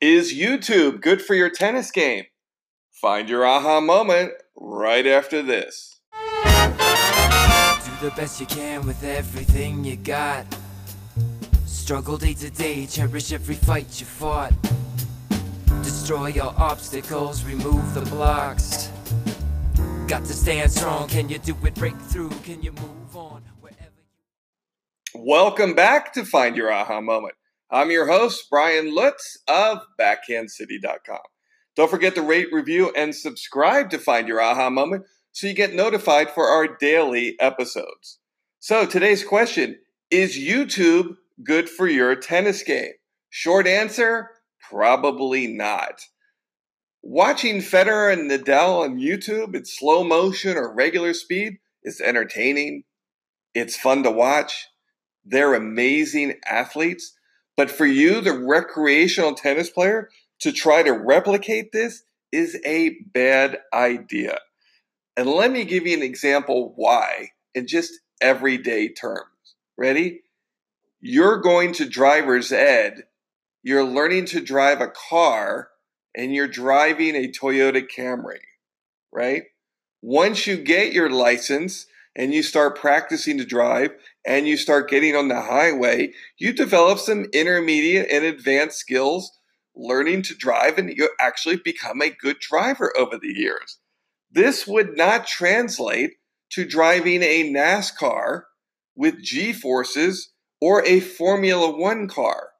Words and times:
Is 0.00 0.32
YouTube 0.32 1.02
good 1.02 1.20
for 1.20 1.34
your 1.34 1.50
tennis 1.50 1.90
game? 1.90 2.24
Find 2.90 3.28
your 3.28 3.44
aha 3.44 3.82
moment 3.82 4.32
right 4.56 5.06
after 5.06 5.42
this. 5.42 6.00
Do 6.14 8.08
the 8.08 8.10
best 8.16 8.40
you 8.40 8.46
can 8.46 8.86
with 8.86 9.04
everything 9.04 9.84
you 9.84 9.96
got. 9.96 10.46
Struggle 11.66 12.16
day 12.16 12.32
to 12.32 12.48
day, 12.48 12.86
cherish 12.86 13.30
every 13.30 13.56
fight 13.56 14.00
you 14.00 14.06
fought. 14.06 14.54
Destroy 15.82 16.28
your 16.28 16.54
obstacles, 16.56 17.44
remove 17.44 17.92
the 17.92 18.00
blocks. 18.00 18.88
Got 20.08 20.24
to 20.24 20.32
stand 20.32 20.72
strong. 20.72 21.08
Can 21.08 21.28
you 21.28 21.38
do 21.38 21.54
it? 21.62 21.74
Break 21.74 21.96
through. 22.08 22.30
Can 22.44 22.62
you 22.62 22.72
move 22.72 23.16
on 23.16 23.42
wherever 23.60 24.00
you 25.12 25.20
Welcome 25.22 25.74
back 25.74 26.14
to 26.14 26.24
Find 26.24 26.56
Your 26.56 26.72
Aha 26.72 27.02
Moment. 27.02 27.34
I'm 27.72 27.92
your 27.92 28.08
host, 28.08 28.46
Brian 28.50 28.92
Lutz 28.92 29.38
of 29.46 29.82
BackhandCity.com. 29.98 31.20
Don't 31.76 31.90
forget 31.90 32.16
to 32.16 32.22
rate, 32.22 32.48
review, 32.50 32.92
and 32.96 33.14
subscribe 33.14 33.90
to 33.90 33.98
Find 33.98 34.26
Your 34.26 34.40
Aha 34.40 34.70
Moment 34.70 35.04
so 35.30 35.46
you 35.46 35.54
get 35.54 35.72
notified 35.72 36.30
for 36.30 36.48
our 36.48 36.66
daily 36.66 37.36
episodes. 37.38 38.18
So 38.58 38.86
today's 38.86 39.22
question 39.22 39.78
Is 40.10 40.36
YouTube 40.36 41.14
good 41.44 41.68
for 41.68 41.86
your 41.86 42.16
tennis 42.16 42.64
game? 42.64 42.92
Short 43.28 43.68
answer 43.68 44.30
probably 44.68 45.46
not. 45.46 46.00
Watching 47.02 47.58
Federer 47.58 48.12
and 48.12 48.28
Nadal 48.28 48.80
on 48.82 48.98
YouTube 48.98 49.54
in 49.54 49.64
slow 49.64 50.02
motion 50.02 50.56
or 50.56 50.74
regular 50.74 51.14
speed 51.14 51.58
is 51.84 52.00
entertaining. 52.00 52.82
It's 53.54 53.76
fun 53.76 54.02
to 54.02 54.10
watch. 54.10 54.66
They're 55.24 55.54
amazing 55.54 56.34
athletes. 56.44 57.16
But 57.60 57.70
for 57.70 57.84
you, 57.84 58.22
the 58.22 58.32
recreational 58.32 59.34
tennis 59.34 59.68
player, 59.68 60.08
to 60.38 60.50
try 60.50 60.82
to 60.82 60.92
replicate 60.92 61.72
this 61.72 62.04
is 62.32 62.58
a 62.64 62.96
bad 63.12 63.58
idea. 63.70 64.38
And 65.14 65.28
let 65.28 65.50
me 65.50 65.64
give 65.66 65.86
you 65.86 65.94
an 65.94 66.02
example 66.02 66.72
why 66.76 67.32
in 67.54 67.66
just 67.66 67.92
everyday 68.18 68.88
terms. 68.88 69.26
Ready? 69.76 70.22
You're 71.02 71.36
going 71.36 71.74
to 71.74 71.84
driver's 71.86 72.50
ed, 72.50 73.02
you're 73.62 73.84
learning 73.84 74.24
to 74.26 74.40
drive 74.40 74.80
a 74.80 74.88
car, 75.10 75.68
and 76.16 76.34
you're 76.34 76.48
driving 76.48 77.14
a 77.14 77.30
Toyota 77.30 77.86
Camry, 77.86 78.40
right? 79.12 79.42
Once 80.00 80.46
you 80.46 80.56
get 80.56 80.94
your 80.94 81.10
license 81.10 81.84
and 82.16 82.34
you 82.34 82.42
start 82.42 82.78
practicing 82.78 83.38
to 83.38 83.44
drive 83.44 83.90
and 84.26 84.46
you 84.46 84.56
start 84.56 84.90
getting 84.90 85.14
on 85.14 85.28
the 85.28 85.40
highway, 85.40 86.12
you 86.38 86.52
develop 86.52 86.98
some 86.98 87.26
intermediate 87.32 88.10
and 88.10 88.24
advanced 88.24 88.78
skills 88.78 89.30
learning 89.74 90.22
to 90.22 90.34
drive 90.34 90.78
and 90.78 90.90
you 90.96 91.08
actually 91.20 91.56
become 91.56 92.02
a 92.02 92.10
good 92.10 92.38
driver 92.40 92.92
over 92.98 93.16
the 93.16 93.32
years. 93.32 93.78
This 94.30 94.66
would 94.66 94.96
not 94.96 95.26
translate 95.26 96.12
to 96.50 96.64
driving 96.64 97.22
a 97.22 97.52
NASCAR 97.52 98.42
with 98.96 99.22
G 99.22 99.52
forces 99.52 100.32
or 100.60 100.84
a 100.84 101.00
Formula 101.00 101.76
One 101.76 102.08
car. 102.08 102.50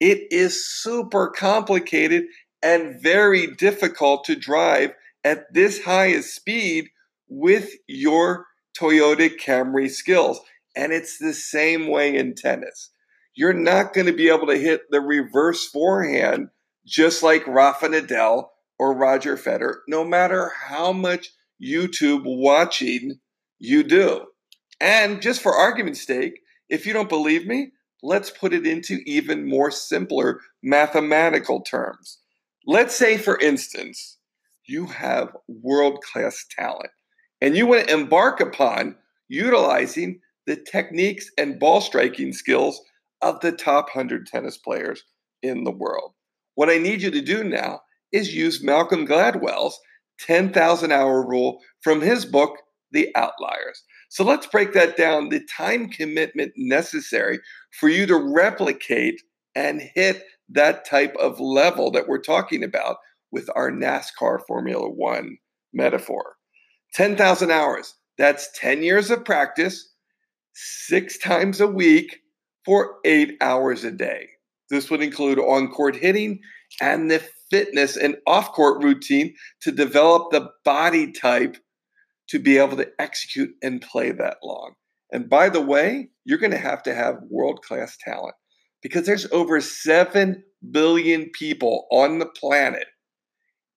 It 0.00 0.28
is 0.30 0.68
super 0.68 1.28
complicated 1.28 2.24
and 2.62 3.00
very 3.00 3.46
difficult 3.46 4.24
to 4.24 4.36
drive 4.36 4.92
at 5.24 5.52
this 5.52 5.82
high 5.82 6.06
a 6.06 6.22
speed 6.22 6.88
with 7.28 7.70
your 7.86 8.46
Toyota 8.78 9.30
Camry 9.34 9.90
skills. 9.90 10.40
And 10.76 10.92
it's 10.92 11.18
the 11.18 11.34
same 11.34 11.88
way 11.88 12.14
in 12.14 12.34
tennis. 12.34 12.90
You're 13.34 13.52
not 13.52 13.92
going 13.92 14.06
to 14.06 14.12
be 14.12 14.28
able 14.28 14.46
to 14.46 14.58
hit 14.58 14.82
the 14.90 15.00
reverse 15.00 15.66
forehand 15.66 16.48
just 16.86 17.22
like 17.22 17.46
Rafa 17.46 17.88
Nadal 17.88 18.48
or 18.78 18.96
Roger 18.96 19.36
Federer, 19.36 19.76
no 19.88 20.04
matter 20.04 20.52
how 20.68 20.92
much 20.92 21.30
YouTube 21.62 22.22
watching 22.24 23.18
you 23.58 23.82
do. 23.82 24.26
And 24.80 25.20
just 25.20 25.42
for 25.42 25.54
argument's 25.54 26.06
sake, 26.06 26.40
if 26.68 26.86
you 26.86 26.92
don't 26.92 27.08
believe 27.08 27.46
me, 27.46 27.72
let's 28.02 28.30
put 28.30 28.52
it 28.52 28.66
into 28.66 29.00
even 29.04 29.48
more 29.48 29.70
simpler 29.70 30.40
mathematical 30.62 31.60
terms. 31.62 32.18
Let's 32.66 32.94
say, 32.94 33.18
for 33.18 33.38
instance, 33.38 34.18
you 34.66 34.86
have 34.86 35.36
world 35.48 36.02
class 36.02 36.44
talent 36.56 36.90
and 37.40 37.56
you 37.56 37.66
want 37.66 37.86
to 37.86 37.94
embark 37.94 38.40
upon 38.40 38.96
utilizing 39.28 40.20
the 40.46 40.56
techniques 40.56 41.30
and 41.36 41.58
ball 41.58 41.80
striking 41.80 42.32
skills 42.32 42.80
of 43.22 43.40
the 43.40 43.52
top 43.52 43.86
100 43.94 44.26
tennis 44.26 44.56
players 44.56 45.04
in 45.42 45.64
the 45.64 45.70
world. 45.70 46.12
What 46.54 46.70
I 46.70 46.78
need 46.78 47.02
you 47.02 47.10
to 47.10 47.20
do 47.20 47.44
now 47.44 47.80
is 48.12 48.34
use 48.34 48.62
Malcolm 48.62 49.06
Gladwell's 49.06 49.78
10,000 50.20 50.90
hour 50.90 51.26
rule 51.26 51.60
from 51.82 52.00
his 52.00 52.24
book, 52.24 52.56
The 52.90 53.14
Outliers. 53.14 53.82
So 54.08 54.24
let's 54.24 54.46
break 54.46 54.72
that 54.72 54.96
down 54.96 55.28
the 55.28 55.46
time 55.54 55.88
commitment 55.90 56.52
necessary 56.56 57.40
for 57.78 57.88
you 57.88 58.06
to 58.06 58.16
replicate 58.16 59.20
and 59.54 59.82
hit 59.94 60.24
that 60.48 60.86
type 60.86 61.14
of 61.16 61.38
level 61.38 61.90
that 61.90 62.08
we're 62.08 62.22
talking 62.22 62.64
about 62.64 62.96
with 63.30 63.50
our 63.54 63.70
NASCAR 63.70 64.40
Formula 64.46 64.88
One 64.88 65.36
metaphor. 65.74 66.37
10,000 66.94 67.50
hours, 67.50 67.94
that's 68.16 68.48
10 68.58 68.82
years 68.82 69.10
of 69.10 69.24
practice, 69.24 69.92
six 70.54 71.18
times 71.18 71.60
a 71.60 71.66
week 71.66 72.18
for 72.64 72.96
eight 73.04 73.36
hours 73.40 73.84
a 73.84 73.90
day. 73.90 74.28
This 74.70 74.90
would 74.90 75.02
include 75.02 75.38
on 75.38 75.68
court 75.68 75.96
hitting 75.96 76.40
and 76.80 77.10
the 77.10 77.22
fitness 77.50 77.96
and 77.96 78.16
off 78.26 78.52
court 78.52 78.82
routine 78.82 79.34
to 79.62 79.72
develop 79.72 80.30
the 80.30 80.50
body 80.64 81.12
type 81.12 81.56
to 82.28 82.38
be 82.38 82.58
able 82.58 82.76
to 82.76 82.90
execute 82.98 83.50
and 83.62 83.80
play 83.80 84.10
that 84.12 84.36
long. 84.42 84.74
And 85.10 85.30
by 85.30 85.48
the 85.48 85.62
way, 85.62 86.10
you're 86.24 86.38
going 86.38 86.50
to 86.52 86.58
have 86.58 86.82
to 86.82 86.94
have 86.94 87.22
world 87.30 87.62
class 87.62 87.96
talent 88.04 88.34
because 88.82 89.06
there's 89.06 89.30
over 89.32 89.60
7 89.60 90.42
billion 90.70 91.30
people 91.30 91.86
on 91.90 92.18
the 92.18 92.26
planet. 92.26 92.86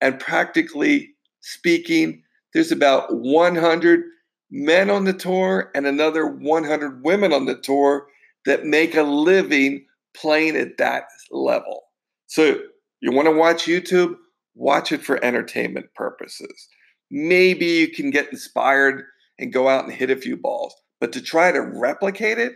And 0.01 0.19
practically 0.19 1.11
speaking, 1.39 2.23
there's 2.53 2.72
about 2.72 3.13
100 3.16 4.03
men 4.50 4.89
on 4.89 5.06
the 5.06 5.13
tour 5.13 5.72
and 5.73 5.88
another 5.88 6.28
100 6.28 7.03
women 7.03 7.34
on 7.34 7.45
the 7.45 7.57
tour 7.57 8.07
that 8.45 8.66
make 8.66 8.95
a 8.95 9.03
living 9.03 9.85
playing 10.16 10.56
at 10.57 10.78
that 10.78 11.06
level. 11.31 11.84
So 12.28 12.59
you 13.01 13.12
want 13.12 13.28
to 13.28 13.35
watch 13.35 13.66
YouTube? 13.66 14.16
Watch 14.56 14.91
it 14.91 15.01
for 15.01 15.23
entertainment 15.23 15.88
purposes. 15.95 16.67
Maybe 17.09 17.66
you 17.66 17.89
can 17.89 18.12
get 18.12 18.31
inspired 18.31 19.03
and 19.39 19.53
go 19.53 19.68
out 19.68 19.85
and 19.85 19.94
hit 19.94 20.12
a 20.12 20.16
few 20.16 20.38
balls, 20.38 20.73
but 21.00 21.13
to 21.13 21.22
try 21.22 21.51
to 21.51 21.62
replicate 21.62 22.38
it, 22.38 22.53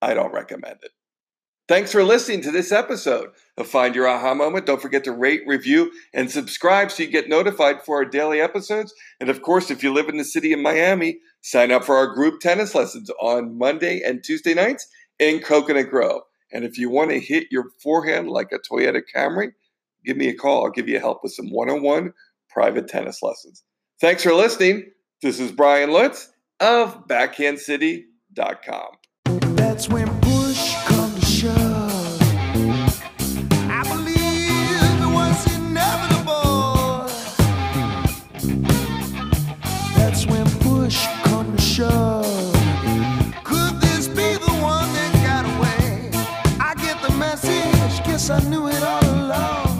I 0.00 0.14
don't 0.14 0.32
recommend 0.32 0.78
it. 0.82 0.90
Thanks 1.68 1.92
for 1.92 2.02
listening 2.02 2.42
to 2.42 2.50
this 2.50 2.72
episode 2.72 3.28
of 3.56 3.68
Find 3.68 3.94
Your 3.94 4.08
Aha 4.08 4.34
Moment. 4.34 4.66
Don't 4.66 4.82
forget 4.82 5.04
to 5.04 5.12
rate, 5.12 5.42
review, 5.46 5.92
and 6.12 6.28
subscribe 6.28 6.90
so 6.90 7.04
you 7.04 7.08
get 7.08 7.28
notified 7.28 7.82
for 7.82 7.96
our 7.96 8.04
daily 8.04 8.40
episodes. 8.40 8.92
And 9.20 9.30
of 9.30 9.42
course, 9.42 9.70
if 9.70 9.80
you 9.80 9.92
live 9.92 10.08
in 10.08 10.16
the 10.16 10.24
city 10.24 10.52
of 10.52 10.58
Miami, 10.58 11.20
sign 11.40 11.70
up 11.70 11.84
for 11.84 11.94
our 11.96 12.12
group 12.12 12.40
tennis 12.40 12.74
lessons 12.74 13.10
on 13.20 13.56
Monday 13.56 14.02
and 14.04 14.24
Tuesday 14.24 14.54
nights 14.54 14.88
in 15.20 15.38
Coconut 15.38 15.88
Grove. 15.88 16.22
And 16.52 16.64
if 16.64 16.78
you 16.78 16.90
want 16.90 17.10
to 17.10 17.20
hit 17.20 17.46
your 17.52 17.66
forehand 17.80 18.28
like 18.28 18.50
a 18.52 18.58
Toyota 18.58 19.00
Camry, 19.14 19.52
give 20.04 20.16
me 20.16 20.28
a 20.28 20.34
call. 20.34 20.64
I'll 20.64 20.70
give 20.72 20.88
you 20.88 20.98
help 20.98 21.20
with 21.22 21.32
some 21.32 21.50
one 21.52 21.70
on 21.70 21.82
one 21.82 22.12
private 22.50 22.88
tennis 22.88 23.22
lessons. 23.22 23.62
Thanks 24.00 24.24
for 24.24 24.34
listening. 24.34 24.90
This 25.22 25.38
is 25.38 25.52
Brian 25.52 25.92
Lutz 25.92 26.28
of 26.58 27.06
BackhandCity.com. 27.06 28.88
one 49.12 49.71